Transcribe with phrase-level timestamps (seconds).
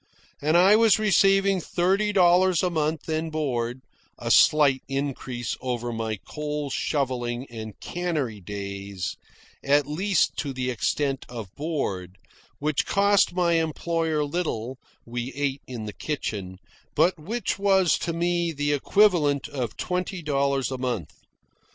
[0.41, 3.81] And I was receiving thirty dollars a month and board
[4.17, 9.15] a slight increase over my coal shovelling and cannery days,
[9.63, 12.17] at least to the extent of board,
[12.57, 16.57] which cost my employer little (we ate in the kitchen),
[16.95, 21.13] but which was to me the equivalent of twenty dollars a month.